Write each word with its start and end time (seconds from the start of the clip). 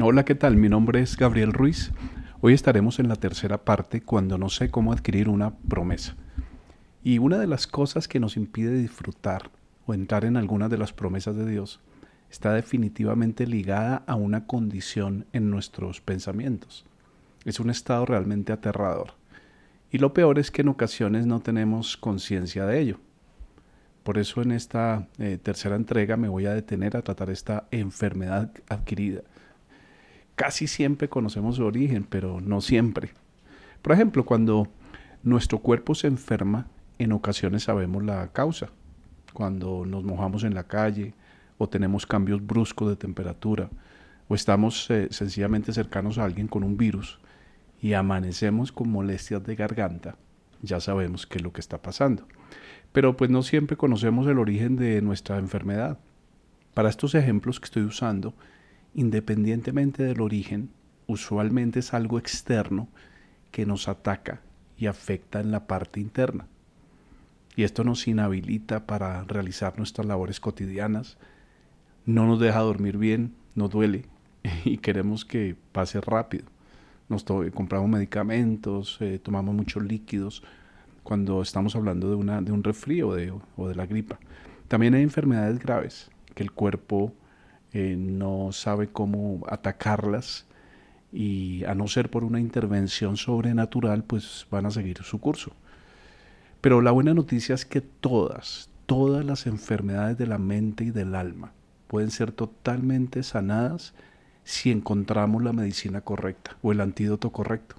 Hola, 0.00 0.24
¿qué 0.24 0.34
tal? 0.34 0.56
Mi 0.56 0.70
nombre 0.70 1.02
es 1.02 1.14
Gabriel 1.14 1.52
Ruiz. 1.52 1.92
Hoy 2.40 2.54
estaremos 2.54 2.98
en 3.00 3.08
la 3.08 3.16
tercera 3.16 3.64
parte 3.64 4.00
cuando 4.00 4.38
no 4.38 4.48
sé 4.48 4.70
cómo 4.70 4.94
adquirir 4.94 5.28
una 5.28 5.56
promesa. 5.56 6.16
Y 7.02 7.18
una 7.18 7.38
de 7.38 7.46
las 7.46 7.66
cosas 7.66 8.08
que 8.08 8.18
nos 8.18 8.38
impide 8.38 8.78
disfrutar 8.78 9.50
o 9.84 9.92
entrar 9.92 10.24
en 10.24 10.38
algunas 10.38 10.70
de 10.70 10.78
las 10.78 10.94
promesas 10.94 11.36
de 11.36 11.46
Dios 11.46 11.80
está 12.30 12.54
definitivamente 12.54 13.46
ligada 13.46 14.04
a 14.06 14.14
una 14.14 14.46
condición 14.46 15.26
en 15.34 15.50
nuestros 15.50 16.00
pensamientos. 16.00 16.86
Es 17.44 17.60
un 17.60 17.68
estado 17.68 18.06
realmente 18.06 18.54
aterrador. 18.54 19.12
Y 19.90 19.98
lo 19.98 20.14
peor 20.14 20.38
es 20.38 20.50
que 20.50 20.62
en 20.62 20.68
ocasiones 20.68 21.26
no 21.26 21.40
tenemos 21.40 21.98
conciencia 21.98 22.64
de 22.64 22.80
ello. 22.80 23.00
Por 24.02 24.16
eso 24.16 24.40
en 24.40 24.52
esta 24.52 25.08
eh, 25.18 25.38
tercera 25.42 25.76
entrega 25.76 26.16
me 26.16 26.28
voy 26.28 26.46
a 26.46 26.54
detener 26.54 26.96
a 26.96 27.02
tratar 27.02 27.28
esta 27.28 27.66
enfermedad 27.70 28.50
adquirida 28.70 29.24
casi 30.34 30.66
siempre 30.66 31.08
conocemos 31.08 31.56
su 31.56 31.64
origen, 31.64 32.04
pero 32.08 32.40
no 32.40 32.60
siempre. 32.60 33.10
Por 33.82 33.92
ejemplo, 33.92 34.24
cuando 34.24 34.68
nuestro 35.22 35.58
cuerpo 35.58 35.94
se 35.94 36.06
enferma, 36.06 36.68
en 36.98 37.12
ocasiones 37.12 37.64
sabemos 37.64 38.04
la 38.04 38.28
causa. 38.28 38.70
Cuando 39.32 39.84
nos 39.84 40.04
mojamos 40.04 40.44
en 40.44 40.54
la 40.54 40.64
calle 40.64 41.14
o 41.58 41.68
tenemos 41.68 42.06
cambios 42.06 42.44
bruscos 42.44 42.88
de 42.88 42.96
temperatura 42.96 43.68
o 44.28 44.34
estamos 44.34 44.90
eh, 44.90 45.08
sencillamente 45.10 45.72
cercanos 45.72 46.18
a 46.18 46.24
alguien 46.24 46.48
con 46.48 46.62
un 46.62 46.76
virus 46.76 47.18
y 47.82 47.92
amanecemos 47.92 48.72
con 48.72 48.90
molestias 48.90 49.44
de 49.44 49.56
garganta, 49.56 50.16
ya 50.62 50.80
sabemos 50.80 51.26
qué 51.26 51.38
es 51.38 51.44
lo 51.44 51.52
que 51.52 51.60
está 51.60 51.82
pasando. 51.82 52.26
Pero 52.92 53.16
pues 53.16 53.28
no 53.28 53.42
siempre 53.42 53.76
conocemos 53.76 54.26
el 54.28 54.38
origen 54.38 54.76
de 54.76 55.02
nuestra 55.02 55.38
enfermedad. 55.38 55.98
Para 56.72 56.88
estos 56.88 57.14
ejemplos 57.14 57.60
que 57.60 57.66
estoy 57.66 57.82
usando, 57.82 58.34
independientemente 58.94 60.02
del 60.02 60.20
origen, 60.20 60.70
usualmente 61.06 61.80
es 61.80 61.94
algo 61.94 62.18
externo 62.18 62.88
que 63.50 63.66
nos 63.66 63.88
ataca 63.88 64.40
y 64.76 64.86
afecta 64.86 65.40
en 65.40 65.50
la 65.50 65.66
parte 65.66 66.00
interna. 66.00 66.46
Y 67.56 67.62
esto 67.62 67.84
nos 67.84 68.08
inhabilita 68.08 68.86
para 68.86 69.22
realizar 69.24 69.78
nuestras 69.78 70.06
labores 70.06 70.40
cotidianas, 70.40 71.18
no 72.06 72.26
nos 72.26 72.40
deja 72.40 72.60
dormir 72.60 72.98
bien, 72.98 73.34
nos 73.54 73.70
duele 73.70 74.06
y 74.64 74.78
queremos 74.78 75.24
que 75.24 75.56
pase 75.72 76.00
rápido. 76.00 76.46
Nos 77.08 77.24
compramos 77.24 77.88
medicamentos, 77.90 78.96
eh, 79.00 79.18
tomamos 79.22 79.54
muchos 79.54 79.82
líquidos 79.84 80.42
cuando 81.02 81.42
estamos 81.42 81.76
hablando 81.76 82.08
de, 82.08 82.16
un 82.16 82.64
resfrío 82.64 83.10
o 83.56 83.68
de 83.68 83.74
la 83.74 83.86
gripa. 83.86 84.18
También 84.68 84.94
hay 84.94 85.02
enfermedades 85.02 85.58
graves 85.58 86.10
que 86.34 86.42
el 86.42 86.50
cuerpo 86.50 87.12
eh, 87.74 87.96
no 87.98 88.52
sabe 88.52 88.88
cómo 88.88 89.44
atacarlas 89.48 90.46
y 91.12 91.64
a 91.64 91.74
no 91.74 91.88
ser 91.88 92.08
por 92.08 92.22
una 92.22 92.38
intervención 92.38 93.16
sobrenatural, 93.16 94.04
pues 94.04 94.46
van 94.48 94.66
a 94.66 94.70
seguir 94.70 95.02
su 95.02 95.20
curso. 95.20 95.52
Pero 96.60 96.80
la 96.80 96.92
buena 96.92 97.14
noticia 97.14 97.54
es 97.54 97.66
que 97.66 97.80
todas, 97.80 98.70
todas 98.86 99.24
las 99.24 99.46
enfermedades 99.48 100.16
de 100.16 100.28
la 100.28 100.38
mente 100.38 100.84
y 100.84 100.90
del 100.92 101.16
alma 101.16 101.52
pueden 101.88 102.12
ser 102.12 102.30
totalmente 102.30 103.24
sanadas 103.24 103.92
si 104.44 104.70
encontramos 104.70 105.42
la 105.42 105.52
medicina 105.52 106.00
correcta 106.00 106.56
o 106.62 106.70
el 106.70 106.80
antídoto 106.80 107.32
correcto. 107.32 107.74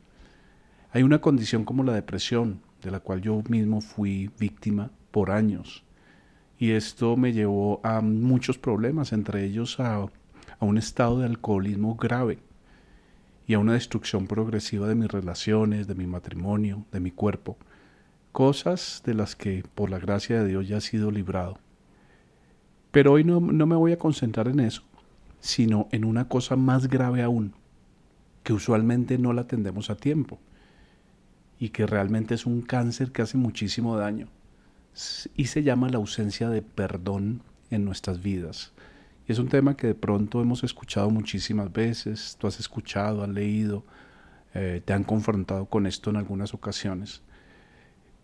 Hay 0.91 1.03
una 1.03 1.21
condición 1.21 1.63
como 1.63 1.83
la 1.83 1.93
depresión, 1.93 2.61
de 2.81 2.91
la 2.91 2.99
cual 2.99 3.21
yo 3.21 3.41
mismo 3.47 3.79
fui 3.79 4.29
víctima 4.37 4.91
por 5.11 5.31
años 5.31 5.85
y 6.57 6.71
esto 6.71 7.17
me 7.17 7.33
llevó 7.33 7.81
a 7.83 8.01
muchos 8.01 8.57
problemas, 8.57 9.11
entre 9.11 9.43
ellos 9.43 9.79
a, 9.79 10.07
un 10.59 10.77
estado 10.77 11.19
de 11.19 11.25
alcoholismo 11.25 11.95
grave 11.95 12.39
y 13.45 13.53
a 13.53 13.59
una 13.59 13.73
destrucción 13.73 14.25
progresiva 14.25 14.87
de 14.87 14.95
mis 14.95 15.11
relaciones, 15.11 15.87
de 15.87 15.95
mi 15.95 16.07
matrimonio, 16.07 16.85
de 16.91 16.99
mi 17.01 17.11
cuerpo, 17.11 17.57
cosas 18.31 19.03
de 19.05 19.13
las 19.13 19.35
que 19.35 19.63
por 19.75 19.89
la 19.89 19.99
gracia 19.99 20.41
de 20.41 20.47
Dios 20.47 20.67
ya 20.67 20.77
he 20.77 20.81
sido 20.81 21.11
librado. 21.11 21.59
Pero 22.91 23.13
hoy 23.13 23.25
no, 23.25 23.41
no 23.41 23.65
me 23.65 23.75
voy 23.75 23.91
a 23.91 23.99
concentrar 23.99 24.47
en 24.47 24.61
eso, 24.61 24.83
sino 25.41 25.89
en 25.91 26.05
una 26.05 26.29
cosa 26.29 26.55
más 26.55 26.87
grave 26.87 27.21
aún, 27.21 27.53
que 28.43 28.53
usualmente 28.53 29.17
no 29.17 29.33
la 29.33 29.41
atendemos 29.41 29.89
a 29.89 29.97
tiempo 29.97 30.39
y 31.59 31.69
que 31.69 31.85
realmente 31.85 32.33
es 32.33 32.45
un 32.45 32.61
cáncer 32.61 33.11
que 33.11 33.21
hace 33.21 33.37
muchísimo 33.37 33.97
daño 33.97 34.29
y 35.35 35.45
se 35.45 35.63
llama 35.63 35.89
la 35.89 35.97
ausencia 35.97 36.49
de 36.49 36.61
perdón 36.61 37.41
en 37.69 37.85
nuestras 37.85 38.21
vidas. 38.21 38.73
Y 39.27 39.31
es 39.31 39.39
un 39.39 39.49
tema 39.49 39.75
que 39.75 39.87
de 39.87 39.95
pronto 39.95 40.41
hemos 40.41 40.63
escuchado 40.63 41.09
muchísimas 41.09 41.71
veces, 41.71 42.37
tú 42.39 42.47
has 42.47 42.59
escuchado, 42.59 43.23
has 43.23 43.29
leído, 43.29 43.83
eh, 44.53 44.81
te 44.85 44.93
han 44.93 45.03
confrontado 45.03 45.65
con 45.65 45.87
esto 45.87 46.09
en 46.09 46.17
algunas 46.17 46.53
ocasiones. 46.53 47.21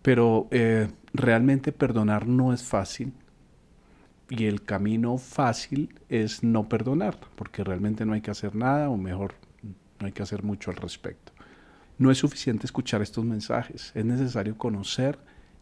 Pero 0.02 0.48
eh, 0.52 0.90
realmente 1.14 1.72
perdonar 1.72 2.28
no 2.28 2.54
es 2.54 2.64
fácil 2.64 3.14
y 4.30 4.46
el 4.46 4.64
camino 4.64 5.18
fácil 5.18 6.00
es 6.08 6.44
no 6.44 6.70
perdonar, 6.70 7.20
porque 7.36 7.64
realmente 7.64 8.06
no 8.06 8.14
hay 8.14 8.22
que 8.22 8.32
hacer 8.32 8.56
nada 8.56 8.90
o 8.90 8.98
mejor 8.98 9.36
no 10.00 10.08
hay 10.08 10.14
que 10.14 10.24
hacer 10.24 10.44
mucho 10.44 10.72
al 10.72 10.78
respecto. 10.78 11.32
No 11.98 12.10
es 12.12 12.20
suficiente 12.20 12.66
escuchar 12.66 13.02
estos 13.02 13.26
mensajes, 13.26 13.92
es 13.94 14.06
necesario 14.06 14.58
conocer 14.58 15.20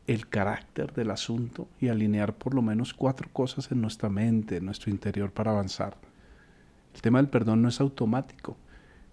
el 0.10 0.28
carácter 0.28 0.92
del 0.92 1.12
asunto 1.12 1.68
y 1.80 1.90
alinear 1.90 2.34
por 2.34 2.56
lo 2.56 2.64
menos 2.64 2.96
cuatro 2.96 3.30
cosas 3.32 3.72
en 3.72 3.80
nuestra 3.80 4.10
mente, 4.10 4.58
en 4.58 4.66
nuestro 4.66 4.90
interior 4.90 5.32
para 5.32 5.52
avanzar. 5.52 5.98
El 6.96 7.02
tema 7.02 7.20
del 7.20 7.30
perdón 7.30 7.62
no 7.62 7.70
es 7.70 7.80
automático, 7.80 8.58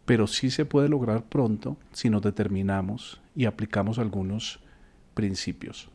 pero 0.07 0.27
sí 0.27 0.49
se 0.49 0.65
puede 0.65 0.89
lograr 0.89 1.23
pronto 1.25 1.77
si 1.93 2.09
nos 2.09 2.23
determinamos 2.23 3.21
y 3.35 3.45
aplicamos 3.45 3.99
algunos 3.99 4.61
principios. 5.13 5.91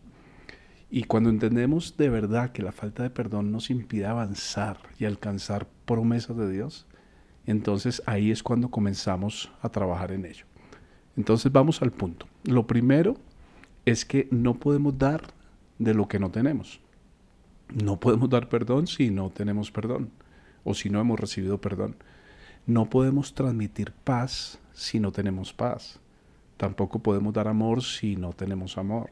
Y 0.91 1.05
cuando 1.05 1.31
entendemos 1.31 1.97
de 1.97 2.09
verdad 2.09 2.51
que 2.51 2.61
la 2.61 2.71
falta 2.71 3.01
de 3.01 3.09
perdón 3.09 3.51
nos 3.51 3.71
impide 3.71 4.05
avanzar 4.05 4.77
y 4.99 5.05
alcanzar 5.05 5.67
promesas 5.85 6.37
de 6.37 6.51
Dios, 6.51 6.85
entonces 7.47 8.03
ahí 8.05 8.29
es 8.29 8.43
cuando 8.43 8.69
comenzamos 8.69 9.51
a 9.63 9.69
trabajar 9.69 10.11
en 10.11 10.25
ello. 10.25 10.45
Entonces 11.17 11.51
vamos 11.51 11.81
al 11.81 11.89
punto. 11.91 12.27
Lo 12.43 12.67
primero 12.67 13.17
es 13.85 14.05
que 14.05 14.27
no 14.31 14.55
podemos 14.55 14.97
dar 14.97 15.33
de 15.79 15.93
lo 15.93 16.07
que 16.07 16.19
no 16.19 16.29
tenemos. 16.31 16.79
No 17.73 17.99
podemos 17.99 18.29
dar 18.29 18.49
perdón 18.49 18.87
si 18.87 19.09
no 19.09 19.29
tenemos 19.29 19.71
perdón 19.71 20.11
o 20.63 20.73
si 20.73 20.89
no 20.89 20.99
hemos 20.99 21.19
recibido 21.19 21.59
perdón. 21.59 21.95
No 22.67 22.89
podemos 22.89 23.33
transmitir 23.33 23.91
paz 23.91 24.59
si 24.73 24.99
no 24.99 25.11
tenemos 25.11 25.53
paz. 25.53 25.99
Tampoco 26.57 26.99
podemos 26.99 27.33
dar 27.33 27.47
amor 27.47 27.83
si 27.83 28.15
no 28.15 28.33
tenemos 28.33 28.77
amor. 28.77 29.09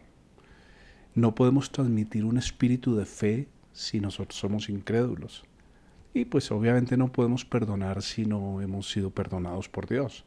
No 1.16 1.34
podemos 1.34 1.72
transmitir 1.72 2.26
un 2.26 2.38
espíritu 2.38 2.96
de 2.96 3.06
fe 3.06 3.48
si 3.74 4.00
nosotros 4.00 4.40
somos 4.40 4.70
incrédulos. 4.70 5.44
Y 6.14 6.26
pues 6.26 6.52
obviamente 6.52 6.98
no 6.98 7.12
podemos 7.12 7.46
perdonar 7.46 8.02
si 8.04 8.26
no 8.26 8.62
hemos 8.62 8.92
sido 8.92 9.10
perdonados 9.10 9.70
por 9.70 9.88
Dios. 9.88 10.26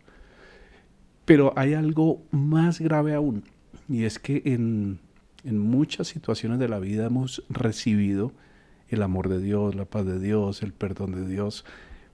Pero 1.24 1.52
hay 1.56 1.74
algo 1.74 2.22
más 2.32 2.80
grave 2.80 3.14
aún 3.14 3.44
y 3.88 4.04
es 4.04 4.18
que 4.18 4.42
en, 4.44 5.00
muchas 5.44 6.08
situaciones 6.08 6.58
de 6.58 6.68
la 6.68 6.78
vida 6.78 7.06
hemos 7.06 7.42
recibido 7.48 8.32
el 8.88 9.02
amor 9.02 9.28
de 9.28 9.40
Dios, 9.40 9.74
la 9.74 9.84
paz 9.84 10.06
de 10.06 10.18
Dios, 10.20 10.62
el 10.62 10.72
perdón 10.72 11.12
de 11.12 11.26
Dios, 11.26 11.64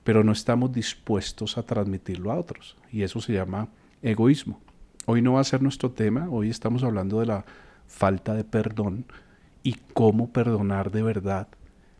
pero 0.04 0.24
no 0.24 0.32
estamos 0.32 0.72
dispuestos 0.72 1.58
a 1.58 1.62
transmitirlo 1.62 2.32
a 2.32 2.38
otros. 2.38 2.76
Y 2.90 3.02
eso 3.02 3.20
se 3.20 3.34
llama 3.34 3.68
egoísmo. 4.02 4.60
Hoy 5.06 5.20
no 5.20 5.34
va 5.34 5.40
a 5.40 5.44
ser 5.44 5.62
nuestro 5.62 5.90
tema, 5.90 6.28
hoy 6.30 6.50
estamos 6.50 6.82
hablando 6.84 7.20
de 7.20 7.26
la 7.26 7.44
falta 7.86 8.34
de 8.34 8.44
perdón 8.44 9.04
y 9.62 9.74
cómo 9.92 10.32
perdonar 10.32 10.90
de 10.90 11.02
verdad 11.02 11.48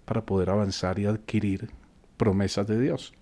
para 0.05 0.25
poder 0.25 0.51
avanzar 0.51 0.99
y 0.99 1.07
adquirir 1.07 1.71
promesas 2.17 2.67
de 2.67 2.81
Dios. 2.81 3.13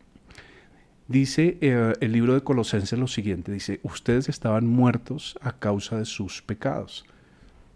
Dice 1.09 1.56
eh, 1.61 1.93
el 2.00 2.11
libro 2.11 2.35
de 2.35 2.41
Colosenses 2.41 2.99
lo 2.99 3.06
siguiente, 3.06 3.53
dice, 3.53 3.79
ustedes 3.85 4.29
estaban 4.29 4.67
muertos 4.67 5.38
a 5.41 5.53
causa 5.53 5.99
de 5.99 6.05
sus 6.05 6.43
pecados. 6.43 7.05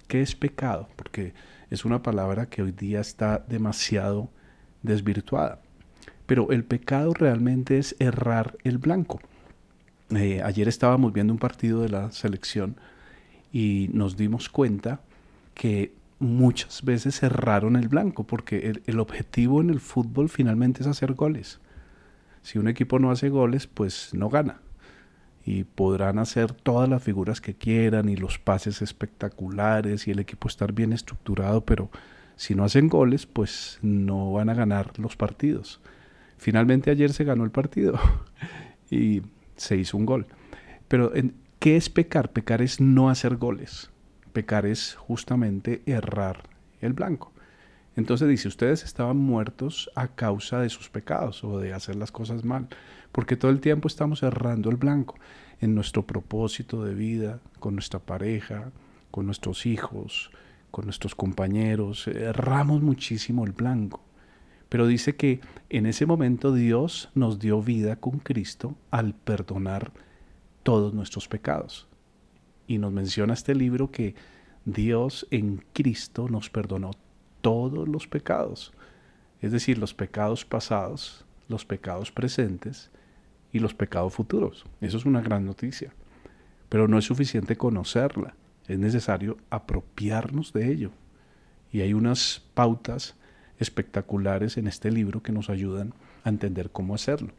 ¿Qué 0.09 0.21
es 0.21 0.35
pecado? 0.35 0.89
Porque 0.97 1.33
es 1.71 1.85
una 1.85 2.03
palabra 2.03 2.47
que 2.47 2.63
hoy 2.63 2.73
día 2.73 3.01
está 3.01 3.45
demasiado 3.49 4.29
desvirtuada. 4.83 5.61
Pero 6.27 6.51
el 6.51 6.65
pecado 6.65 7.15
realmente 7.15 7.79
es 7.79 7.95
errar 8.01 8.57
el 8.65 8.79
blanco. 8.79 9.21
Eh, 10.11 10.43
ayer 10.43 10.67
estábamos 10.67 11.13
viendo 11.13 11.33
un 11.33 11.39
partido 11.39 11.83
de 11.83 11.89
la 11.89 12.11
selección 12.11 12.75
y 13.53 13.91
nos 13.93 14.17
dimos 14.17 14.49
cuenta 14.49 15.03
que 15.55 15.93
muchas 16.19 16.83
veces 16.83 17.23
erraron 17.23 17.77
el 17.77 17.87
blanco, 17.87 18.25
porque 18.25 18.73
el 18.85 18.99
objetivo 18.99 19.61
en 19.61 19.71
el 19.71 19.79
fútbol 19.79 20.29
finalmente 20.29 20.83
es 20.83 20.89
hacer 20.89 21.15
goles 21.15 21.61
si 22.43 22.59
un 22.59 22.69
equipo 22.69 22.99
no 22.99 23.11
hace 23.11 23.29
goles, 23.29 23.67
pues 23.67 24.11
no 24.15 24.29
gana. 24.29 24.61
Y 25.45 25.65
podrán 25.65 26.19
hacer 26.19 26.53
todas 26.53 26.89
las 26.89 27.03
figuras 27.03 27.41
que 27.41 27.55
quieran 27.55 28.09
y 28.09 28.17
los 28.17 28.39
pases 28.39 28.83
espectaculares 28.83 30.07
y 30.07 30.11
el 30.11 30.19
equipo 30.19 30.49
estar 30.49 30.73
bien 30.73 30.93
estructurado, 30.93 31.65
pero 31.65 31.91
si 32.37 32.55
no 32.55 32.65
hacen 32.65 32.89
goles, 32.89 33.27
pues 33.27 33.79
no 33.83 34.33
van 34.33 34.49
a 34.49 34.55
ganar 34.55 34.99
los 34.99 35.17
partidos. 35.17 35.81
Finalmente 36.39 36.91
ayer 36.91 37.13
se 37.13 37.25
ganó 37.25 37.45
el 37.45 37.51
partido 37.51 37.99
y 38.91 39.23
se 39.57 39.77
hizo 39.77 39.97
un 39.97 40.07
gol. 40.07 40.27
Pero 40.89 41.13
¿qué 41.59 41.77
es 41.77 41.91
pecar? 41.91 42.33
Pecar 42.33 42.63
es 42.63 42.81
no 42.81 43.11
hacer 43.11 43.37
goles. 43.37 43.91
Pecar 44.33 44.65
es 44.65 44.95
justamente 44.95 45.83
errar 45.87 46.45
el 46.81 46.95
blanco. 46.95 47.33
Entonces 47.97 48.29
dice, 48.29 48.49
ustedes 48.49 48.85
estaban 48.85 49.17
muertos 49.17 49.91
a 49.95 50.09
causa 50.09 50.61
de 50.61 50.71
sus 50.71 50.89
pecados 50.89 51.43
o 51.45 51.59
de 51.59 51.73
hacer 51.73 51.97
las 51.97 52.13
cosas 52.13 52.45
mal, 52.45 52.69
porque 53.13 53.37
todo 53.37 53.51
el 53.51 53.61
tiempo 53.61 53.89
estamos 53.89 54.23
errando 54.23 54.71
el 54.71 54.77
blanco 54.77 55.17
en 55.61 55.75
nuestro 55.75 56.07
propósito 56.07 56.85
de 56.85 56.95
vida, 56.95 57.41
con 57.59 57.75
nuestra 57.75 58.01
pareja, 58.01 58.71
con 59.11 59.27
nuestros 59.27 59.67
hijos, 59.67 60.31
con 60.71 60.85
nuestros 60.85 61.15
compañeros, 61.15 62.07
erramos 62.07 62.81
muchísimo 62.81 63.45
el 63.45 63.53
blanco. 63.53 64.03
Pero 64.69 64.87
dice 64.87 65.17
que 65.17 65.41
en 65.69 65.87
ese 65.87 66.07
momento 66.07 66.55
Dios 66.55 67.11
nos 67.15 67.41
dio 67.41 67.61
vida 67.61 67.97
con 67.97 68.21
Cristo 68.21 68.77
al 68.91 69.15
perdonar 69.15 69.93
todos 70.63 70.95
nuestros 70.95 71.27
pecados. 71.27 71.89
Y 72.69 72.79
nos 72.79 72.93
menciona 72.93 73.35
este 73.35 73.55
libro 73.57 73.91
que 73.91 74.15
Dios 74.65 75.27
en 75.33 75.65
Cristo 75.73 76.29
nos 76.29 76.51
perdonó 76.51 76.93
todos 77.41 77.89
los 77.89 78.07
pecados, 78.07 78.73
es 79.41 79.53
decir, 79.53 79.79
los 79.79 79.95
pecados 79.95 80.45
pasados, 80.45 81.25
los 81.49 81.65
pecados 81.65 82.13
presentes 82.13 82.91
y 83.53 83.59
los 83.59 83.75
pecados 83.75 84.15
futuros. 84.15 84.65
Eso 84.81 84.99
es 84.99 85.05
una 85.05 85.21
gran 85.21 85.45
noticia. 85.45 85.93
Pero 86.69 86.87
no 86.87 86.99
es 86.99 87.05
suficiente 87.05 87.57
conocerla, 87.57 88.35
es 88.69 88.79
necesario 88.79 89.39
apropiarnos 89.51 90.53
de 90.53 90.71
ello. 90.71 90.91
Y 91.73 91.81
hay 91.81 91.95
unas 91.95 92.43
pautas 92.55 93.17
espectaculares 93.59 94.57
en 94.57 94.67
este 94.67 94.91
libro 94.91 95.23
que 95.23 95.33
nos 95.33 95.51
ayudan 95.51 95.95
a 96.25 96.29
entender 96.29 96.71
cómo 96.71 96.95
hacerlo. 96.95 97.33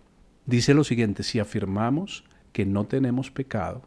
Dice 0.46 0.74
lo 0.74 0.84
siguiente, 0.84 1.24
si 1.24 1.40
afirmamos 1.40 2.24
que 2.52 2.66
no 2.66 2.86
tenemos 2.86 3.32
pecado, 3.32 3.84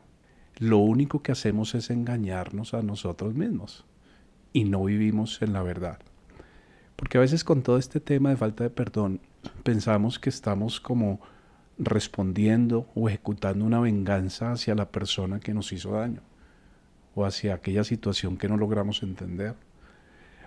lo 0.58 0.78
único 0.78 1.22
que 1.22 1.32
hacemos 1.32 1.75
es 1.75 1.90
engañarnos 1.90 2.75
a 2.75 2.82
nosotros 2.82 3.34
mismos 3.34 3.84
y 4.55 4.65
no 4.65 4.85
vivimos 4.85 5.43
en 5.43 5.53
la 5.53 5.62
verdad. 5.62 5.99
Porque 6.97 7.19
a 7.19 7.21
veces 7.21 7.45
con 7.45 7.62
todo 7.62 7.77
este 7.77 8.01
tema 8.01 8.31
de 8.31 8.37
falta 8.37 8.65
de 8.65 8.71
perdón 8.71 9.21
pensamos 9.62 10.19
que 10.19 10.31
estamos 10.31 10.81
como 10.81 11.21
respondiendo 11.77 12.89
o 12.95 13.09
ejecutando 13.09 13.67
una 13.67 13.81
venganza 13.81 14.53
hacia 14.53 14.75
la 14.75 14.91
persona 14.91 15.41
que 15.41 15.53
nos 15.53 15.73
hizo 15.73 15.91
daño 15.91 16.23
o 17.15 17.27
hacia 17.27 17.55
aquella 17.55 17.85
situación 17.85 18.39
que 18.39 18.49
no 18.49 18.56
logramos 18.56 19.03
entender 19.03 19.56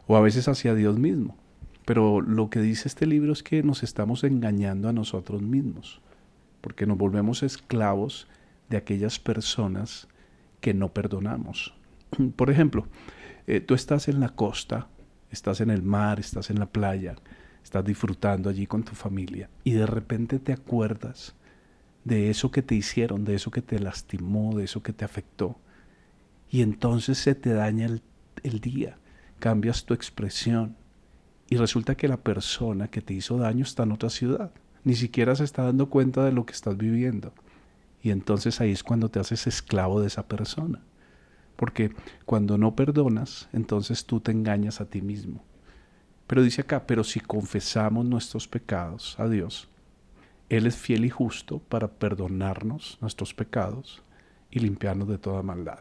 o 0.07 0.15
a 0.15 0.21
veces 0.21 0.47
hacia 0.47 0.73
Dios 0.73 0.97
mismo. 0.97 1.37
Pero 1.85 2.21
lo 2.21 2.49
que 2.49 2.61
dice 2.61 2.87
este 2.87 3.05
libro 3.05 3.33
es 3.33 3.43
que 3.43 3.61
nos 3.61 3.83
estamos 3.83 4.23
engañando 4.23 4.89
a 4.89 4.93
nosotros 4.93 5.41
mismos 5.41 6.01
porque 6.61 6.85
nos 6.85 6.97
volvemos 6.97 7.43
esclavos 7.43 8.27
de 8.69 8.77
aquellas 8.77 9.19
personas 9.19 10.07
que 10.59 10.73
no 10.73 10.89
perdonamos. 10.89 11.76
Por 12.35 12.49
ejemplo, 12.49 12.87
eh, 13.47 13.61
tú 13.61 13.73
estás 13.73 14.07
en 14.07 14.19
la 14.19 14.29
costa, 14.29 14.87
estás 15.31 15.61
en 15.61 15.69
el 15.69 15.83
mar, 15.83 16.19
estás 16.19 16.49
en 16.49 16.59
la 16.59 16.67
playa, 16.67 17.15
estás 17.63 17.83
disfrutando 17.85 18.49
allí 18.49 18.67
con 18.67 18.83
tu 18.83 18.93
familia 18.93 19.49
y 19.63 19.71
de 19.71 19.85
repente 19.85 20.39
te 20.39 20.53
acuerdas 20.53 21.35
de 22.03 22.29
eso 22.29 22.51
que 22.51 22.61
te 22.61 22.75
hicieron, 22.75 23.25
de 23.25 23.35
eso 23.35 23.51
que 23.51 23.61
te 23.61 23.79
lastimó, 23.79 24.55
de 24.55 24.63
eso 24.63 24.81
que 24.81 24.93
te 24.93 25.03
afectó. 25.03 25.59
Y 26.49 26.61
entonces 26.61 27.17
se 27.17 27.35
te 27.35 27.53
daña 27.53 27.85
el, 27.85 28.01
el 28.43 28.61
día, 28.61 28.97
cambias 29.39 29.83
tu 29.83 29.93
expresión 29.93 30.77
y 31.49 31.57
resulta 31.57 31.95
que 31.95 32.07
la 32.07 32.17
persona 32.17 32.89
que 32.89 33.01
te 33.01 33.13
hizo 33.13 33.37
daño 33.37 33.63
está 33.63 33.83
en 33.83 33.91
otra 33.91 34.09
ciudad. 34.09 34.51
Ni 34.83 34.95
siquiera 34.95 35.35
se 35.35 35.43
está 35.43 35.63
dando 35.63 35.89
cuenta 35.89 36.23
de 36.23 36.31
lo 36.31 36.45
que 36.45 36.53
estás 36.53 36.77
viviendo. 36.77 37.33
Y 38.01 38.11
entonces 38.11 38.61
ahí 38.61 38.71
es 38.71 38.83
cuando 38.83 39.09
te 39.09 39.19
haces 39.19 39.47
esclavo 39.47 39.99
de 39.99 40.07
esa 40.07 40.27
persona. 40.27 40.81
Porque 41.57 41.91
cuando 42.25 42.57
no 42.57 42.75
perdonas, 42.75 43.49
entonces 43.51 44.05
tú 44.05 44.21
te 44.21 44.31
engañas 44.31 44.79
a 44.79 44.85
ti 44.85 45.01
mismo. 45.01 45.43
Pero 46.27 46.43
dice 46.43 46.61
acá, 46.61 46.85
pero 46.87 47.03
si 47.03 47.19
confesamos 47.19 48.05
nuestros 48.05 48.47
pecados 48.47 49.19
a 49.19 49.27
Dios, 49.27 49.67
Él 50.49 50.67
es 50.67 50.77
fiel 50.77 51.03
y 51.03 51.09
justo 51.09 51.59
para 51.59 51.87
perdonarnos 51.87 52.97
nuestros 53.01 53.33
pecados 53.33 54.03
y 54.51 54.59
limpiarnos 54.59 55.07
de 55.07 55.17
toda 55.17 55.41
maldad. 55.41 55.79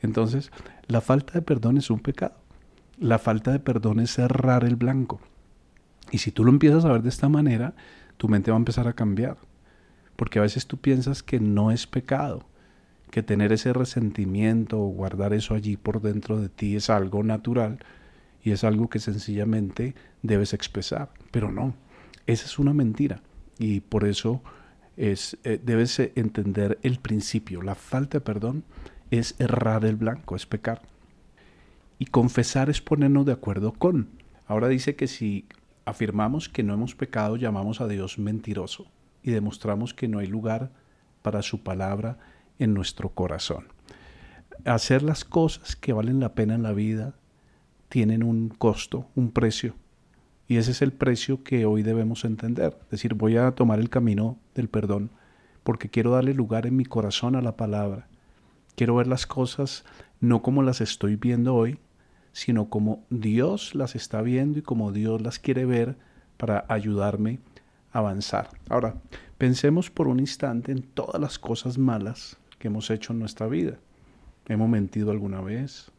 Entonces, 0.00 0.50
la 0.86 1.00
falta 1.00 1.34
de 1.34 1.42
perdón 1.42 1.76
es 1.76 1.90
un 1.90 2.00
pecado. 2.00 2.36
La 2.98 3.18
falta 3.18 3.52
de 3.52 3.60
perdón 3.60 4.00
es 4.00 4.12
cerrar 4.12 4.64
el 4.64 4.76
blanco. 4.76 5.20
Y 6.10 6.18
si 6.18 6.32
tú 6.32 6.44
lo 6.44 6.50
empiezas 6.50 6.84
a 6.84 6.92
ver 6.92 7.02
de 7.02 7.10
esta 7.10 7.28
manera, 7.28 7.74
tu 8.16 8.28
mente 8.28 8.50
va 8.50 8.56
a 8.56 8.58
empezar 8.58 8.88
a 8.88 8.94
cambiar. 8.94 9.36
Porque 10.16 10.38
a 10.38 10.42
veces 10.42 10.66
tú 10.66 10.78
piensas 10.78 11.22
que 11.22 11.40
no 11.40 11.70
es 11.70 11.86
pecado, 11.86 12.47
que 13.08 13.22
tener 13.22 13.52
ese 13.52 13.72
resentimiento 13.72 14.80
o 14.80 14.88
guardar 14.88 15.32
eso 15.32 15.54
allí 15.54 15.76
por 15.76 16.00
dentro 16.00 16.40
de 16.40 16.48
ti 16.48 16.76
es 16.76 16.90
algo 16.90 17.22
natural 17.22 17.78
y 18.42 18.52
es 18.52 18.64
algo 18.64 18.88
que 18.88 18.98
sencillamente 18.98 19.94
debes 20.22 20.54
expresar. 20.54 21.10
Pero 21.30 21.50
no, 21.50 21.74
esa 22.26 22.46
es 22.46 22.58
una 22.58 22.72
mentira. 22.72 23.22
Y 23.58 23.80
por 23.80 24.06
eso 24.06 24.42
es, 24.96 25.36
eh, 25.44 25.60
debes 25.62 25.98
entender 25.98 26.78
el 26.82 26.98
principio. 26.98 27.62
La 27.62 27.74
falta 27.74 28.18
de 28.18 28.24
perdón 28.24 28.64
es 29.10 29.34
errar 29.38 29.84
el 29.84 29.96
blanco, 29.96 30.36
es 30.36 30.46
pecar. 30.46 30.82
Y 31.98 32.06
confesar 32.06 32.70
es 32.70 32.80
ponernos 32.80 33.26
de 33.26 33.32
acuerdo 33.32 33.72
con. 33.72 34.08
Ahora 34.46 34.68
dice 34.68 34.94
que 34.94 35.08
si 35.08 35.46
afirmamos 35.84 36.48
que 36.48 36.62
no 36.62 36.74
hemos 36.74 36.94
pecado, 36.94 37.36
llamamos 37.36 37.80
a 37.80 37.88
Dios 37.88 38.18
mentiroso 38.18 38.90
y 39.22 39.30
demostramos 39.30 39.94
que 39.94 40.08
no 40.08 40.18
hay 40.18 40.26
lugar 40.26 40.70
para 41.22 41.42
su 41.42 41.62
palabra 41.62 42.18
en 42.58 42.74
nuestro 42.74 43.10
corazón. 43.10 43.68
Hacer 44.64 45.02
las 45.02 45.24
cosas 45.24 45.76
que 45.76 45.92
valen 45.92 46.20
la 46.20 46.34
pena 46.34 46.54
en 46.54 46.62
la 46.62 46.72
vida 46.72 47.14
tienen 47.88 48.22
un 48.22 48.48
costo, 48.48 49.06
un 49.14 49.30
precio. 49.30 49.74
Y 50.46 50.56
ese 50.56 50.70
es 50.72 50.82
el 50.82 50.92
precio 50.92 51.44
que 51.44 51.66
hoy 51.66 51.82
debemos 51.82 52.24
entender. 52.24 52.76
Es 52.84 52.90
decir, 52.90 53.14
voy 53.14 53.36
a 53.36 53.52
tomar 53.52 53.78
el 53.78 53.90
camino 53.90 54.38
del 54.54 54.68
perdón 54.68 55.10
porque 55.62 55.90
quiero 55.90 56.12
darle 56.12 56.32
lugar 56.32 56.66
en 56.66 56.76
mi 56.76 56.84
corazón 56.84 57.36
a 57.36 57.42
la 57.42 57.56
palabra. 57.56 58.08
Quiero 58.74 58.94
ver 58.94 59.06
las 59.06 59.26
cosas 59.26 59.84
no 60.20 60.40
como 60.40 60.62
las 60.62 60.80
estoy 60.80 61.16
viendo 61.16 61.54
hoy, 61.54 61.78
sino 62.32 62.70
como 62.70 63.04
Dios 63.10 63.74
las 63.74 63.94
está 63.94 64.22
viendo 64.22 64.58
y 64.58 64.62
como 64.62 64.92
Dios 64.92 65.20
las 65.20 65.38
quiere 65.38 65.66
ver 65.66 65.96
para 66.36 66.64
ayudarme 66.68 67.40
a 67.92 67.98
avanzar. 67.98 68.48
Ahora, 68.68 68.94
pensemos 69.36 69.90
por 69.90 70.08
un 70.08 70.20
instante 70.20 70.72
en 70.72 70.82
todas 70.82 71.20
las 71.20 71.38
cosas 71.38 71.76
malas 71.76 72.38
que 72.58 72.68
hemos 72.68 72.90
hecho 72.90 73.12
en 73.12 73.18
nuestra 73.18 73.46
vida. 73.46 73.78
¿Hemos 74.48 74.68
mentido 74.68 75.10
alguna 75.10 75.40
vez? 75.40 75.90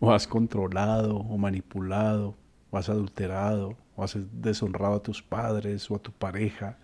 ¿O 0.00 0.12
has 0.12 0.26
controlado 0.26 1.16
o 1.16 1.38
manipulado? 1.38 2.34
¿O 2.70 2.78
has 2.78 2.88
adulterado? 2.88 3.76
¿O 3.96 4.02
has 4.04 4.16
deshonrado 4.32 4.94
a 4.94 5.02
tus 5.02 5.22
padres 5.22 5.90
o 5.90 5.96
a 5.96 5.98
tu 5.98 6.12
pareja? 6.12 6.78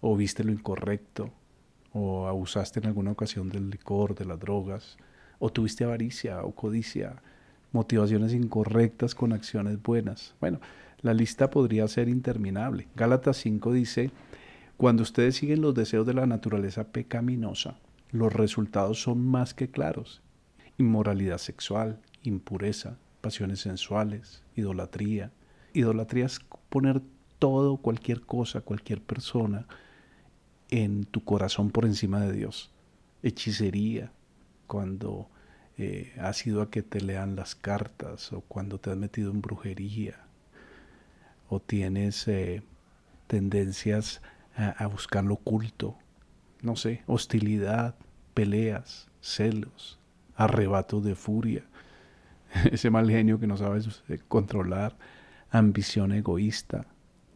¿O 0.00 0.16
viste 0.16 0.44
lo 0.44 0.52
incorrecto? 0.52 1.30
¿O 1.92 2.26
abusaste 2.26 2.80
en 2.80 2.86
alguna 2.86 3.12
ocasión 3.12 3.48
del 3.48 3.70
licor, 3.70 4.14
de 4.14 4.24
las 4.24 4.38
drogas? 4.38 4.96
¿O 5.38 5.50
tuviste 5.50 5.84
avaricia 5.84 6.42
o 6.42 6.52
codicia? 6.52 7.22
motivaciones 7.76 8.32
incorrectas 8.32 9.14
con 9.14 9.32
acciones 9.32 9.80
buenas. 9.82 10.34
Bueno, 10.40 10.60
la 11.02 11.14
lista 11.14 11.50
podría 11.50 11.86
ser 11.88 12.08
interminable. 12.08 12.88
Gálatas 12.96 13.36
5 13.38 13.72
dice, 13.72 14.10
cuando 14.76 15.02
ustedes 15.02 15.36
siguen 15.36 15.60
los 15.60 15.74
deseos 15.74 16.06
de 16.06 16.14
la 16.14 16.26
naturaleza 16.26 16.84
pecaminosa, 16.84 17.76
los 18.10 18.32
resultados 18.32 19.02
son 19.02 19.26
más 19.26 19.54
que 19.54 19.70
claros. 19.70 20.22
Inmoralidad 20.78 21.38
sexual, 21.38 22.00
impureza, 22.22 22.98
pasiones 23.20 23.60
sensuales, 23.60 24.42
idolatría. 24.54 25.32
Idolatría 25.72 26.26
es 26.26 26.40
poner 26.68 27.02
todo, 27.38 27.76
cualquier 27.78 28.22
cosa, 28.22 28.60
cualquier 28.60 29.02
persona 29.02 29.66
en 30.70 31.04
tu 31.04 31.24
corazón 31.24 31.70
por 31.70 31.84
encima 31.84 32.20
de 32.20 32.32
Dios. 32.32 32.72
Hechicería, 33.22 34.12
cuando 34.66 35.28
eh, 35.78 36.14
has 36.20 36.46
ido 36.46 36.62
a 36.62 36.70
que 36.70 36.82
te 36.82 37.00
lean 37.00 37.36
las 37.36 37.54
cartas 37.54 38.32
o 38.32 38.40
cuando 38.40 38.78
te 38.78 38.90
has 38.90 38.96
metido 38.96 39.30
en 39.30 39.42
brujería 39.42 40.26
o 41.48 41.60
tienes 41.60 42.26
eh, 42.28 42.62
tendencias 43.26 44.22
a, 44.56 44.70
a, 44.70 44.86
buscar 44.86 45.24
lo 45.24 45.34
oculto, 45.34 45.96
no 46.66 46.76
sé, 46.76 47.02
hostilidad, 47.06 47.94
peleas, 48.34 49.08
celos, 49.20 49.98
arrebatos 50.34 51.02
de 51.04 51.14
furia, 51.14 51.64
ese 52.70 52.90
mal 52.90 53.08
genio 53.08 53.40
que 53.40 53.46
no 53.46 53.56
sabes 53.56 54.02
eh, 54.08 54.18
controlar, 54.28 54.96
ambición 55.50 56.12
egoísta, 56.12 56.86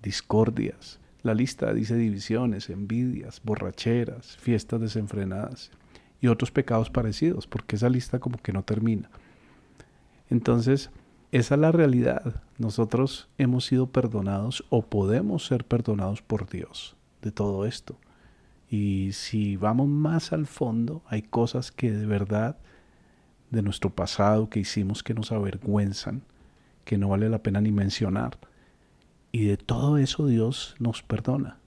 discordias. 0.03 1.01
La 1.23 1.35
lista 1.35 1.73
dice 1.73 1.97
divisiones, 1.97 2.71
envidias, 2.71 3.41
borracheras, 3.45 4.37
fiestas 4.39 4.81
desenfrenadas, 4.81 5.71
y 6.21 6.29
otros 6.29 6.51
pecados 6.51 6.91
parecidos, 6.91 7.47
porque 7.47 7.77
esa 7.77 7.89
lista 7.89 8.19
como 8.19 8.39
que 8.39 8.53
no 8.53 8.63
termina. 8.63 9.11
Entonces, 10.29 10.91
esa 11.33 11.55
es 11.55 11.61
la 11.61 11.73
realidad. 11.73 12.43
Nosotros 12.59 13.29
hemos 13.39 13.65
sido 13.65 13.87
perdonados 13.87 14.65
o 14.69 14.83
podemos 14.83 15.47
ser 15.47 15.65
perdonados 15.65 16.23
por 16.23 16.49
Dios 16.49 16.97
de 17.23 17.31
todo 17.31 17.65
esto. 17.65 17.97
Y 18.71 19.11
si 19.13 19.57
vamos 19.57 19.89
más 19.89 20.33
al 20.33 20.47
fondo, 20.47 21.03
hay 21.09 21.23
cosas 21.23 21.73
que 21.73 21.91
de 21.91 22.07
verdad 22.07 22.57
de 23.51 23.63
nuestro 23.63 23.91
pasado 23.91 24.49
que 24.49 24.61
hicimos 24.61 25.03
que 25.03 25.13
nos 25.13 25.33
avergüenzan, 25.33 26.23
que 26.85 26.97
no 26.97 27.09
vale 27.09 27.29
la 27.29 27.43
pena 27.43 27.61
ni 27.61 27.73
mencionar. 27.73 28.39
Y 29.33 29.47
de 29.47 29.57
todo 29.57 29.99
eso 29.99 30.27
Dios 30.27 30.77
nos 30.79 31.03
perdona. 31.03 31.59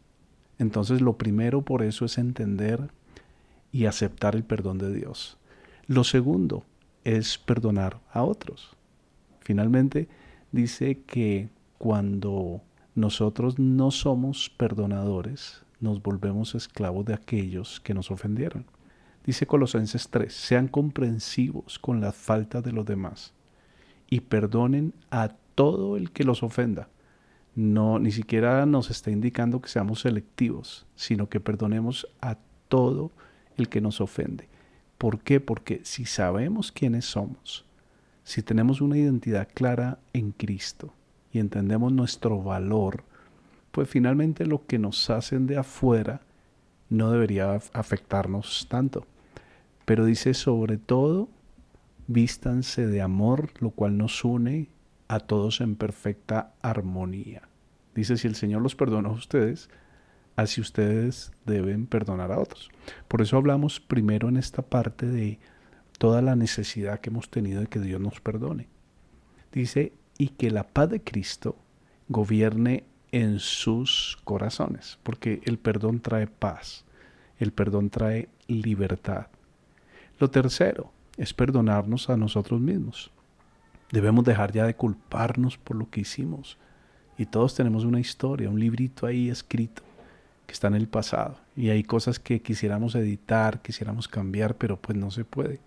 Entonces 0.60 1.02
lo 1.02 1.18
primero 1.18 1.62
por 1.64 1.84
eso 1.84 2.06
es 2.06 2.18
entender 2.18 2.90
y 3.74 3.86
aceptar 3.86 4.36
el 4.36 4.46
perdón 4.46 4.78
de 4.78 4.94
Dios. 4.94 5.38
Lo 5.88 6.06
segundo 6.06 6.64
es 7.04 7.38
perdonar 7.38 8.00
a 8.14 8.24
otros. 8.24 8.78
Finalmente 9.42 10.08
dice 10.54 11.02
que 11.06 11.50
cuando 11.78 12.62
nosotros 12.96 13.60
no 13.60 13.92
somos 13.92 14.50
perdonadores, 14.50 15.64
nos 15.84 16.02
volvemos 16.02 16.56
esclavos 16.56 17.06
de 17.06 17.14
aquellos 17.14 17.80
que 17.82 17.94
nos 17.94 18.10
ofendieron. 18.10 18.66
Dice 19.26 19.46
Colosenses 19.46 20.10
3, 20.10 20.34
sean 20.34 20.68
comprensivos 20.68 21.78
con 21.78 22.02
las 22.02 22.16
faltas 22.16 22.64
de 22.64 22.72
los 22.72 22.86
demás 22.86 23.34
y 24.10 24.22
perdonen 24.22 24.94
a 25.12 25.30
todo 25.56 25.98
el 25.98 26.12
que 26.12 26.24
los 26.24 26.42
ofenda. 26.42 26.88
No, 27.56 28.00
ni 28.00 28.12
siquiera 28.12 28.66
nos 28.66 28.90
está 28.90 29.12
indicando 29.12 29.62
que 29.62 29.70
seamos 29.70 30.00
selectivos, 30.00 30.86
sino 30.96 31.30
que 31.30 31.40
perdonemos 31.40 32.08
a 32.22 32.38
todo 32.68 33.12
el 33.58 33.70
que 33.70 33.82
nos 33.82 34.02
ofende. 34.02 34.48
¿Por 34.98 35.20
qué? 35.20 35.40
Porque 35.40 35.82
si 35.84 36.06
sabemos 36.06 36.72
quiénes 36.72 37.06
somos, 37.06 37.66
si 38.24 38.42
tenemos 38.42 38.80
una 38.82 38.98
identidad 38.98 39.50
clara 39.54 40.00
en 40.14 40.32
Cristo 40.32 40.94
y 41.32 41.40
entendemos 41.40 41.92
nuestro 41.92 42.42
valor, 42.42 43.04
pues 43.74 43.90
finalmente 43.90 44.46
lo 44.46 44.68
que 44.68 44.78
nos 44.78 45.10
hacen 45.10 45.48
de 45.48 45.58
afuera 45.58 46.22
no 46.90 47.10
debería 47.10 47.60
afectarnos 47.74 48.68
tanto. 48.70 49.08
Pero 49.84 50.06
dice 50.06 50.36
sobre 50.36 50.78
todo, 50.78 51.28
vístanse 52.06 52.86
de 52.86 53.02
amor, 53.02 53.50
lo 53.60 53.72
cual 53.72 53.98
nos 53.98 54.24
une 54.24 54.70
a 55.08 55.20
todos 55.20 55.60
en 55.60 55.76
perfecta 55.76 56.54
armonía. 56.62 57.50
Dice, 57.96 58.16
si 58.18 58.28
el 58.28 58.36
Señor 58.36 58.62
los 58.62 58.76
perdona 58.76 59.10
a 59.10 59.14
ustedes, 59.14 59.72
así 60.36 60.62
ustedes 60.62 61.32
deben 61.48 61.88
perdonar 61.88 62.32
a 62.32 62.40
otros. 62.40 62.70
Por 63.08 63.24
eso 63.24 63.38
hablamos 63.38 63.80
primero 63.80 64.30
en 64.30 64.38
esta 64.38 64.62
parte 64.62 65.08
de 65.08 65.40
toda 65.98 66.22
la 66.22 66.36
necesidad 66.36 67.00
que 67.00 67.10
hemos 67.10 67.32
tenido 67.32 67.62
de 67.62 67.68
que 67.68 67.80
Dios 67.80 68.00
nos 68.00 68.22
perdone. 68.22 68.68
Dice, 69.52 69.94
y 70.20 70.30
que 70.30 70.52
la 70.52 70.68
paz 70.68 70.92
de 70.92 71.02
Cristo 71.02 71.56
gobierne 72.08 72.84
en 73.14 73.40
sus 73.40 74.18
corazones, 74.24 74.98
porque 75.04 75.40
el 75.46 75.60
perdón 75.60 76.00
trae 76.00 76.26
paz, 76.26 76.84
el 77.38 77.54
perdón 77.54 77.92
trae 77.92 78.28
libertad. 78.48 79.28
Lo 80.18 80.32
tercero 80.32 80.92
es 81.16 81.32
perdonarnos 81.32 82.10
a 82.10 82.18
nosotros 82.18 82.60
mismos. 82.60 83.12
Debemos 83.92 84.26
dejar 84.26 84.52
ya 84.52 84.66
de 84.66 84.76
culparnos 84.76 85.60
por 85.60 85.78
lo 85.78 85.92
que 85.92 86.02
hicimos. 86.02 86.58
Y 87.16 87.28
todos 87.28 87.54
tenemos 87.54 87.86
una 87.86 88.00
historia, 88.00 88.50
un 88.50 88.60
librito 88.60 89.06
ahí 89.06 89.30
escrito 89.30 89.84
que 90.48 90.54
está 90.54 90.68
en 90.70 90.74
el 90.74 90.88
pasado. 90.88 91.38
Y 91.56 91.70
hay 91.70 91.84
cosas 91.84 92.18
que 92.18 92.42
quisiéramos 92.42 92.96
editar, 92.96 93.62
quisiéramos 93.62 94.08
cambiar, 94.08 94.58
pero 94.58 94.82
pues 94.82 94.98
no 94.98 95.12
se 95.12 95.24
puede. 95.24 95.60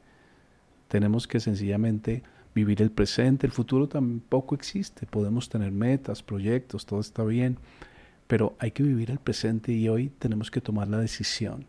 Tenemos 0.88 1.28
que 1.28 1.38
sencillamente 1.38 2.24
vivir 2.56 2.80
el 2.80 2.90
presente. 2.90 3.46
El 3.46 3.52
futuro 3.52 3.86
tampoco 3.86 4.54
existe. 4.54 5.06
Podemos 5.06 5.50
tener 5.50 5.70
metas, 5.72 6.22
proyectos, 6.22 6.86
todo 6.86 7.00
está 7.00 7.22
bien. 7.22 7.58
Pero 8.26 8.56
hay 8.58 8.70
que 8.70 8.82
vivir 8.82 9.10
el 9.10 9.18
presente 9.18 9.72
y 9.72 9.88
hoy 9.88 10.08
tenemos 10.18 10.50
que 10.50 10.62
tomar 10.62 10.88
la 10.88 10.98
decisión 10.98 11.66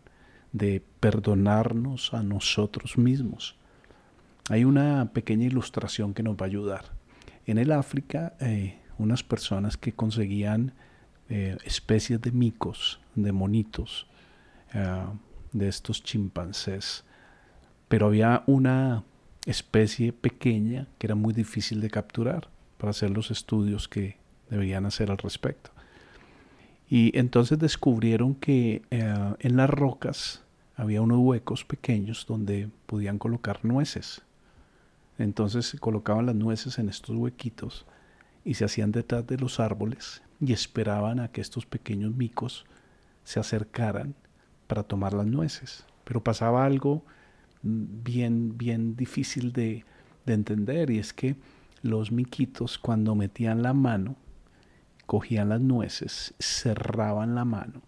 de 0.52 0.82
perdonarnos 0.98 2.14
a 2.14 2.22
nosotros 2.22 2.96
mismos. 2.96 3.56
Hay 4.48 4.64
una 4.64 5.10
pequeña 5.12 5.44
ilustración 5.46 6.14
que 6.14 6.22
nos 6.22 6.36
va 6.36 6.46
a 6.46 6.46
ayudar. 6.46 6.84
En 7.44 7.58
el 7.58 7.70
África, 7.70 8.34
eh, 8.40 8.78
unas 8.96 9.22
personas 9.22 9.76
que 9.76 9.92
conseguían 9.92 10.72
eh, 11.28 11.58
especies 11.64 12.20
de 12.22 12.32
micos, 12.32 12.98
de 13.14 13.32
monitos, 13.32 14.06
eh, 14.72 15.04
de 15.52 15.68
estos 15.68 16.02
chimpancés, 16.02 17.04
pero 17.88 18.06
había 18.06 18.42
una 18.46 19.04
especie 19.50 20.12
pequeña 20.12 20.86
que 20.98 21.06
era 21.06 21.14
muy 21.14 21.32
difícil 21.32 21.80
de 21.80 21.88
capturar 21.88 22.48
para 22.76 22.90
hacer 22.90 23.10
los 23.10 23.30
estudios 23.30 23.88
que 23.88 24.16
deberían 24.50 24.84
hacer 24.84 25.10
al 25.10 25.18
respecto. 25.18 25.70
Y 26.88 27.16
entonces 27.18 27.58
descubrieron 27.58 28.34
que 28.34 28.82
eh, 28.90 29.34
en 29.40 29.56
las 29.56 29.68
rocas 29.68 30.42
había 30.76 31.02
unos 31.02 31.18
huecos 31.20 31.64
pequeños 31.64 32.26
donde 32.26 32.68
podían 32.86 33.18
colocar 33.18 33.64
nueces. 33.64 34.22
Entonces 35.18 35.76
colocaban 35.80 36.26
las 36.26 36.34
nueces 36.34 36.78
en 36.78 36.88
estos 36.88 37.16
huequitos 37.16 37.86
y 38.44 38.54
se 38.54 38.64
hacían 38.64 38.92
detrás 38.92 39.26
de 39.26 39.38
los 39.38 39.60
árboles 39.60 40.22
y 40.40 40.52
esperaban 40.52 41.20
a 41.20 41.28
que 41.28 41.40
estos 41.40 41.66
pequeños 41.66 42.14
micos 42.14 42.64
se 43.24 43.40
acercaran 43.40 44.14
para 44.66 44.82
tomar 44.82 45.14
las 45.14 45.26
nueces. 45.26 45.84
Pero 46.04 46.22
pasaba 46.22 46.64
algo 46.64 47.02
bien, 47.62 48.56
bien 48.56 48.96
difícil 48.96 49.52
de, 49.52 49.84
de 50.26 50.34
entender 50.34 50.90
y 50.90 50.98
es 50.98 51.12
que 51.12 51.36
los 51.82 52.12
miquitos 52.12 52.78
cuando 52.78 53.14
metían 53.14 53.62
la 53.62 53.72
mano, 53.72 54.16
cogían 55.06 55.48
las 55.48 55.60
nueces, 55.60 56.34
cerraban 56.38 57.34
la 57.34 57.44
mano 57.44 57.82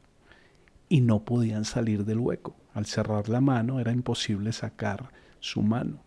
y 0.88 1.00
no 1.00 1.24
podían 1.24 1.64
salir 1.64 2.04
del 2.04 2.18
hueco. 2.18 2.56
Al 2.72 2.86
cerrar 2.86 3.28
la 3.28 3.40
mano 3.40 3.80
era 3.80 3.92
imposible 3.92 4.52
sacar 4.52 5.10
su 5.38 5.62
mano. 5.62 6.02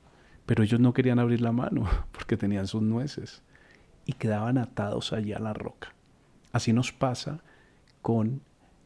Pero 0.45 0.63
ellos 0.63 0.79
no 0.79 0.93
querían 0.93 1.19
abrir 1.19 1.41
la 1.41 1.51
mano 1.51 1.87
porque 2.11 2.37
tenían 2.37 2.67
sus 2.67 2.81
nueces 2.81 3.43
y 4.05 4.13
quedaban 4.13 4.57
atados 4.57 5.13
allí 5.13 5.33
a 5.33 5.39
la 5.39 5.53
roca. 5.53 5.93
Así 6.51 6.73
nos 6.73 6.91
pasa 6.91 7.41
con 8.01 8.41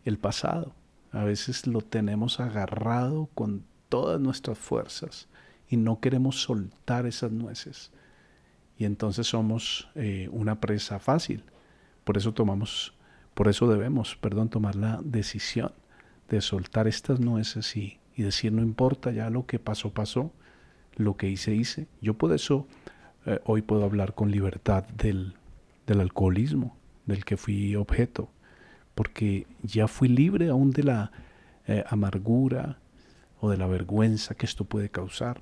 el 0.05 0.17
pasado. 0.17 0.73
A 1.11 1.23
veces 1.23 1.65
lo 1.67 1.81
tenemos 1.81 2.39
agarrado 2.39 3.29
con 3.33 3.65
todas 3.89 4.19
nuestras 4.19 4.57
fuerzas 4.57 5.27
y 5.69 5.77
no 5.77 5.99
queremos 5.99 6.41
soltar 6.41 7.05
esas 7.05 7.31
nueces. 7.31 7.91
Y 8.77 8.85
entonces 8.85 9.27
somos 9.27 9.89
eh, 9.95 10.29
una 10.31 10.59
presa 10.59 10.99
fácil. 10.99 11.43
Por 12.03 12.17
eso 12.17 12.33
tomamos, 12.33 12.93
por 13.33 13.47
eso 13.47 13.67
debemos, 13.67 14.15
perdón, 14.15 14.49
tomar 14.49 14.75
la 14.75 14.99
decisión 15.03 15.71
de 16.29 16.41
soltar 16.41 16.87
estas 16.87 17.19
nueces 17.19 17.75
y, 17.75 17.99
y 18.15 18.23
decir 18.23 18.51
no 18.51 18.61
importa 18.61 19.11
ya 19.11 19.29
lo 19.29 19.45
que 19.45 19.59
pasó, 19.59 19.91
pasó, 19.91 20.31
lo 20.95 21.17
que 21.17 21.29
hice, 21.29 21.55
hice. 21.55 21.87
Yo 22.01 22.15
por 22.15 22.33
eso 22.33 22.67
eh, 23.25 23.39
hoy 23.45 23.61
puedo 23.61 23.83
hablar 23.83 24.13
con 24.13 24.31
libertad 24.31 24.85
del, 24.87 25.33
del 25.85 26.01
alcoholismo, 26.01 26.77
del 27.05 27.25
que 27.25 27.37
fui 27.37 27.75
objeto, 27.75 28.29
porque 28.95 29.47
ya 29.63 29.87
fui 29.87 30.07
libre 30.07 30.49
aún 30.49 30.71
de 30.71 30.83
la 30.83 31.11
eh, 31.67 31.83
amargura, 31.87 32.79
o 33.39 33.49
de 33.49 33.57
la 33.57 33.67
vergüenza 33.67 34.35
que 34.35 34.45
esto 34.45 34.65
puede 34.65 34.89
causar. 34.89 35.39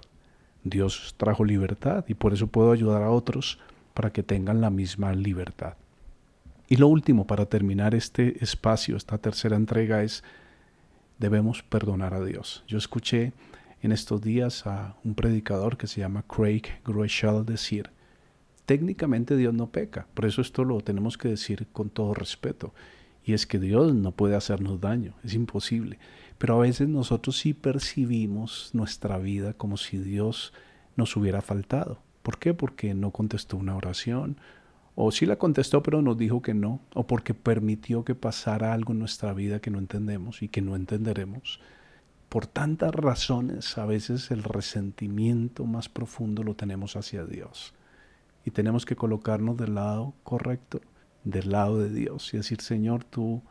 Dios 0.64 1.14
trajo 1.18 1.46
libertad 1.46 2.06
y 2.08 2.16
por 2.16 2.34
eso 2.34 2.48
puedo 2.48 2.72
ayudar 2.72 3.04
a 3.04 3.12
otros 3.12 3.60
para 3.94 4.12
que 4.12 4.24
tengan 4.24 4.62
la 4.62 4.70
misma 4.70 5.14
libertad. 5.14 5.76
Y 6.68 6.78
lo 6.78 6.88
último, 6.88 7.28
para 7.28 7.46
terminar 7.46 7.94
este 7.94 8.44
espacio, 8.44 8.98
esta 8.98 9.18
tercera 9.20 9.56
entrega, 9.56 10.04
es 10.04 10.24
debemos 11.20 11.64
perdonar 11.64 12.14
a 12.14 12.24
Dios. 12.24 12.64
Yo 12.68 12.78
escuché 12.78 13.34
en 13.82 13.92
estos 13.92 14.22
días 14.22 14.66
a 14.66 14.96
un 15.04 15.14
predicador 15.14 15.78
que 15.78 15.88
se 15.88 16.02
llama 16.02 16.24
Craig 16.24 16.64
Groeschel 16.84 17.46
decir, 17.46 17.92
técnicamente 18.66 19.38
Dios 19.38 19.54
no 19.54 19.68
peca, 19.68 20.08
por 20.14 20.26
eso 20.26 20.42
esto 20.42 20.64
lo 20.64 20.82
tenemos 20.82 21.18
que 21.18 21.30
decir 21.30 21.68
con 21.72 21.90
todo 21.90 22.14
respeto, 22.16 22.74
y 23.24 23.34
es 23.34 23.46
que 23.46 23.60
Dios 23.60 23.94
no 23.94 24.12
puede 24.12 24.36
hacernos 24.36 24.82
daño, 24.82 25.14
es 25.24 25.34
imposible. 25.34 26.00
Pero 26.38 26.56
a 26.56 26.62
veces 26.62 26.88
nosotros 26.88 27.38
sí 27.38 27.54
percibimos 27.54 28.72
nuestra 28.74 29.18
vida 29.18 29.54
como 29.54 29.78
si 29.78 29.98
Dios 29.98 30.54
nos 30.96 31.16
hubiera 31.16 31.42
faltado. 31.42 32.00
¿Por 32.24 32.40
qué? 32.40 32.54
Porque 32.54 32.94
no 32.94 33.12
contestó 33.12 33.58
una 33.58 33.76
oración, 33.76 34.38
o 34.96 35.12
sí 35.12 35.26
la 35.26 35.36
contestó 35.36 35.84
pero 35.84 36.02
nos 36.02 36.18
dijo 36.18 36.42
que 36.42 36.54
no, 36.54 36.80
o 36.94 37.06
porque 37.06 37.34
permitió 37.34 38.06
que 38.06 38.16
pasara 38.16 38.74
algo 38.74 38.94
en 38.94 39.00
nuestra 39.00 39.34
vida 39.34 39.60
que 39.60 39.70
no 39.70 39.80
entendemos 39.80 40.42
y 40.42 40.48
que 40.48 40.62
no 40.62 40.76
entenderemos. 40.76 41.60
Por 42.30 42.48
tantas 42.48 42.94
razones, 42.96 43.78
a 43.78 43.86
veces 43.86 44.32
el 44.32 44.44
resentimiento 44.44 45.66
más 45.66 45.90
profundo 45.90 46.44
lo 46.44 46.56
tenemos 46.56 46.96
hacia 46.96 47.26
Dios. 47.26 47.74
Y 48.46 48.52
tenemos 48.52 48.86
que 48.86 48.96
colocarnos 48.96 49.58
del 49.58 49.76
lado 49.76 50.14
correcto, 50.24 50.82
del 51.24 51.52
lado 51.52 51.80
de 51.80 51.90
Dios, 51.90 52.34
y 52.34 52.38
decir, 52.38 52.62
Señor, 52.62 53.04
tú 53.04 53.42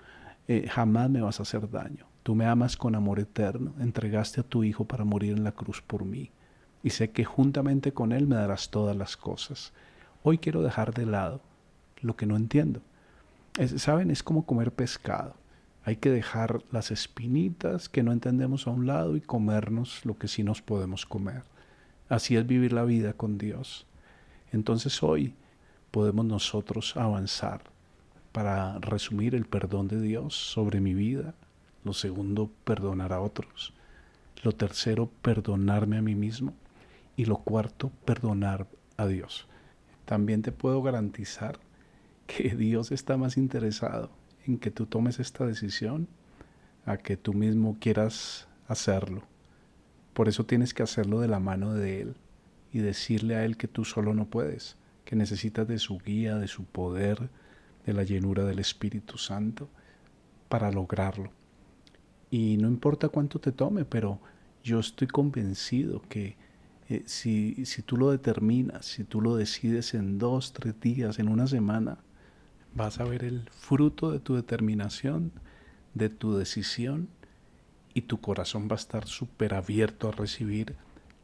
eh, 0.49 0.67
jamás 0.69 1.11
me 1.11 1.21
vas 1.21 1.41
a 1.41 1.45
hacer 1.45 1.71
daño. 1.71 2.07
Tú 2.25 2.35
me 2.35 2.47
amas 2.47 2.78
con 2.78 2.95
amor 2.95 3.21
eterno, 3.21 3.75
entregaste 3.78 4.40
a 4.40 4.45
tu 4.45 4.64
Hijo 4.64 4.87
para 4.87 5.04
morir 5.04 5.35
en 5.35 5.45
la 5.45 5.52
cruz 5.52 5.83
por 5.83 6.07
mí, 6.07 6.31
y 6.83 6.90
sé 6.90 7.11
que 7.11 7.25
juntamente 7.25 7.93
con 7.93 8.12
Él 8.12 8.26
me 8.26 8.35
darás 8.35 8.71
todas 8.71 8.97
las 8.97 9.16
cosas. 9.16 9.73
hoy 10.23 10.38
quiero 10.38 10.62
dejar 10.62 10.95
de 10.95 11.04
lado 11.04 11.43
lo 12.00 12.16
que 12.16 12.25
no 12.25 12.37
entiendo. 12.37 12.81
Saben, 13.76 14.11
es 14.11 14.23
como 14.23 14.47
comer 14.47 14.73
pescado. 14.73 15.35
Hay 15.85 15.97
que 15.97 16.11
dejar 16.11 16.62
las 16.73 16.90
espinitas 16.90 17.90
que 17.90 18.02
no 18.02 18.11
entendemos 18.11 18.66
a 18.66 18.71
un 18.71 18.87
lado 18.87 19.16
y 19.16 19.21
comernos 19.21 20.07
lo 20.07 20.16
que 20.16 20.28
sí 20.28 20.43
nos 20.43 20.62
podemos 20.62 21.04
comer. 21.04 21.43
Así 22.09 22.37
es 22.37 22.47
vivir 22.47 22.73
la 22.73 22.85
vida 22.85 23.12
con 23.12 23.37
Dios. 23.37 23.87
Entonces 24.50 25.02
hoy 25.02 25.35
podemos 25.90 26.25
nosotros 26.25 26.97
avanzar 26.97 27.61
para 28.33 28.78
resumir 28.78 29.35
el 29.35 29.45
perdón 29.45 29.88
de 29.88 30.00
Dios 30.00 30.35
sobre 30.35 30.81
mi 30.81 30.95
vida. 30.95 31.35
Lo 31.85 31.93
segundo, 31.93 32.50
perdonar 32.64 33.12
a 33.12 33.21
otros. 33.21 33.75
Lo 34.43 34.53
tercero, 34.53 35.11
perdonarme 35.23 35.99
a 35.99 36.03
mí 36.03 36.14
mismo. 36.14 36.55
Y 37.17 37.26
lo 37.26 37.37
cuarto, 37.37 37.93
perdonar 38.05 38.67
a 38.97 39.07
Dios. 39.07 39.47
También 40.05 40.43
te 40.43 40.53
puedo 40.53 40.83
garantizar 40.83 41.59
que 42.26 42.57
Dios 42.57 42.91
está 42.91 43.17
más 43.17 43.37
interesado 43.37 44.11
en 44.47 44.59
que 44.59 44.71
tú 44.71 44.87
tomes 44.87 45.21
esta 45.21 45.47
decisión 45.47 46.09
a 46.87 46.97
que 46.97 47.17
tú 47.17 47.33
mismo 47.33 47.76
quieras 47.81 48.49
hacerlo. 48.69 49.23
Por 50.12 50.29
eso 50.29 50.45
tienes 50.45 50.75
que 50.75 50.83
hacerlo 50.83 51.21
de 51.21 51.29
la 51.29 51.41
mano 51.41 51.75
de 51.75 52.03
Él 52.03 52.17
y 52.73 52.79
decirle 52.79 53.37
a 53.37 53.45
Él 53.45 53.57
que 53.57 53.69
tú 53.69 53.85
solo 53.85 54.14
no 54.14 54.26
puedes, 54.26 54.76
que 55.05 55.17
necesitas 55.17 55.67
de 55.67 55.79
su 55.79 55.99
guía, 55.99 56.37
de 56.37 56.49
su 56.49 56.64
poder, 56.64 57.31
de 57.87 57.93
la 57.93 58.05
llenura 58.05 58.45
del 58.45 58.59
Espíritu 58.59 59.19
Santo 59.19 59.69
para 60.49 60.71
lograrlo. 60.71 61.31
Y 62.35 62.57
no 62.57 62.67
importa 62.67 63.11
cuánto 63.11 63.38
te 63.38 63.53
tome, 63.53 63.85
pero 63.85 64.19
yo 64.64 64.81
estoy 64.81 65.07
convencido 65.07 66.03
que 66.09 66.35
eh, 66.88 67.05
si, 67.07 67.64
si 67.64 67.83
tú 67.83 67.97
lo 67.97 68.11
determinas, 68.11 68.87
si 68.87 69.05
tú 69.05 69.21
lo 69.21 69.37
decides 69.37 69.95
en 69.95 70.19
dos, 70.19 70.53
tres 70.53 70.75
días, 70.81 71.21
en 71.21 71.29
una 71.29 71.47
semana, 71.47 71.99
vas 72.75 72.99
a 72.99 73.05
ver 73.05 73.23
el 73.23 73.49
fruto 73.50 74.11
de 74.11 74.19
tu 74.19 74.35
determinación, 74.35 75.31
de 75.95 76.09
tu 76.09 76.37
decisión, 76.37 77.07
y 77.95 78.00
tu 78.00 78.21
corazón 78.21 78.67
va 78.69 78.73
a 78.73 78.83
estar 78.83 79.07
súper 79.07 79.55
abierto 79.55 80.09
a 80.09 80.11
recibir 80.11 80.75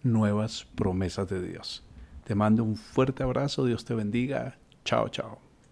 nuevas 0.05 0.69
promesas 0.77 1.29
de 1.29 1.43
Dios. 1.43 1.83
Te 2.23 2.37
mando 2.37 2.63
un 2.63 2.77
fuerte 2.77 3.25
abrazo, 3.25 3.65
Dios 3.65 3.85
te 3.85 3.95
bendiga. 3.95 4.59
Chao, 4.85 5.09
chao. 5.09 5.50